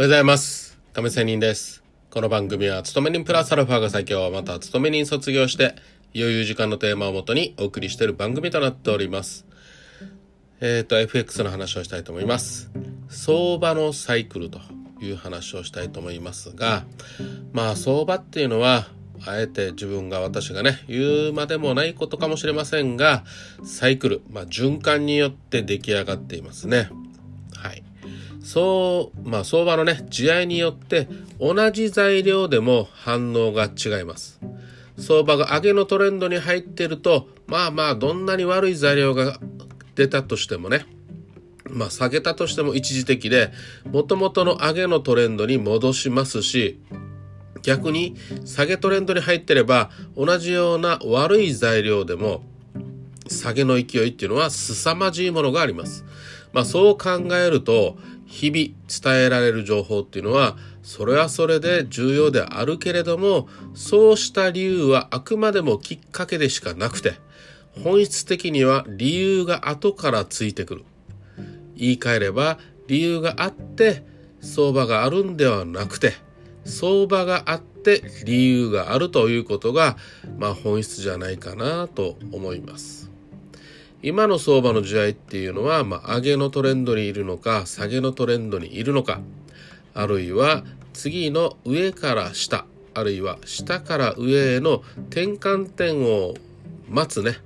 [0.00, 0.78] おはようございます。
[0.94, 1.84] 亀仙人です。
[2.08, 5.74] この番組は、勤め人プラスアルファが最強、また勤め人卒業して、
[6.16, 9.44] 余裕時間のテーマをもとにお送りしている番組となっております。
[10.62, 12.70] えっ、と、FX の話をしたいと思います。
[13.10, 14.58] 相場のサイクルと
[15.02, 16.86] いう話をしたいと思いますが、
[17.52, 18.88] まあ、相場っていうのは、
[19.26, 23.24] あえて自分が私がね、言うまでもないことかもしれませんが、
[23.64, 26.88] サイクル、まあ、循環によって出来上がっていますね。
[28.50, 31.08] そう、まあ相場のね、地合によって
[31.38, 34.40] 同じ材料でも反応が違います。
[34.98, 39.38] 相場が上げのトレンドに入ってると、まあまあどんなに悪い材料が
[39.94, 40.84] 出たとしてもね、
[41.68, 43.52] まあ下げたとしても一時的で、
[43.88, 46.80] 元々の上げのトレンドに戻しますし、
[47.62, 52.42] 逆に下げトレンドに入ってれば同じような悪い材料でも
[53.28, 56.04] 下げの勢いっていうのは凄まじいものがあります。
[56.52, 57.96] まあそう考えると
[58.30, 67.14] 日々伝えられる情報っていうのはそれはそれで重要であるけれどもそうした理由はあくまでもきっかけでしかなくて
[67.82, 70.84] 本質的には理由が後からついてくる。
[71.76, 74.04] 言い換えれば理由があって
[74.40, 76.12] 相場があるんではなくて
[76.64, 79.96] 相場があって理由があるということが
[80.38, 83.09] まあ本質じゃないかなと思います。
[84.02, 89.20] 今の相場の時代っていうのは、まあ、上げのトレンドにいるのか下げのトレンドにいるのか
[89.92, 96.34] あるいは次の上から下あるいは下から上への転換点を
[96.88, 97.36] 待つね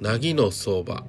[0.00, 1.04] なぎの相場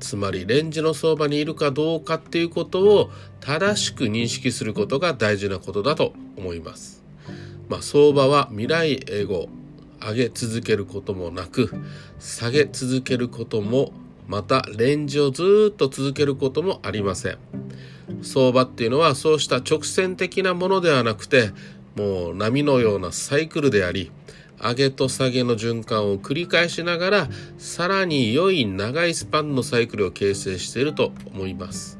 [0.00, 7.02] つまりレンジの相場にいるかどうかっていうことを正しく認識することが大事なことだと思います。
[7.68, 9.48] まあ、相場は未来永劫
[10.00, 11.70] 上げ続けることもなく
[12.18, 13.92] 下げ続けることも
[14.26, 17.38] またレンジをずっと続けることもありません。
[18.22, 21.50] 相場っていうのはそうした直線的なものではなくて
[21.96, 24.10] もう波のようなサイクルであり
[24.60, 27.28] 上げと下げの循環を繰り返しながら
[27.58, 31.98] さらに良い長いスパンのサイクルを形成していると思います。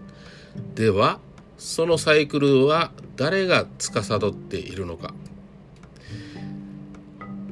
[0.74, 1.20] では
[1.58, 5.14] そのサイクルは誰が司っているのか。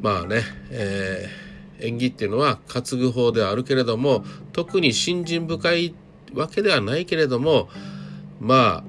[0.01, 1.52] まあね、えー、
[1.83, 5.95] 縁起っていうのは担ぐ方ではあるけれども特に信心深い
[6.35, 7.69] わけではないけれども
[8.41, 8.85] まあ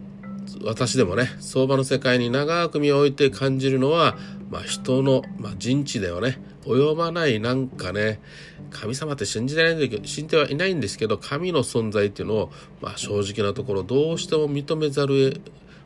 [0.63, 4.17] 私でもね相場の世界に長く身を置いて感じるのは、
[4.49, 8.21] まあ、人の、まあ、人知ではね及ばないなんかね
[8.69, 12.51] 神様って信じてないんだけど信じてはいないんですけど神の存在っていうのを、
[12.81, 15.41] まあ、正直なところどうしても認めざる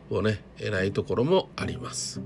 [0.10, 2.22] をね得ないところもあります。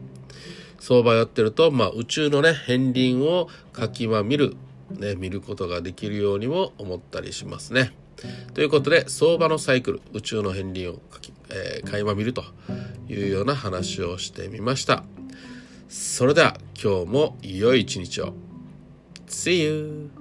[0.79, 4.55] 相場やってると、まあ、宇宙のね片鱗をかきま見る、
[4.99, 7.91] ね、見ることができるようにも思ったりしますね。
[8.53, 12.43] ということで相場のサイクル宇宙の片鱗をかき、えー、垣間見ると
[13.07, 15.03] いうような話をしてみました。
[15.89, 18.33] それでは今日も良い一日を。
[19.27, 20.20] See you!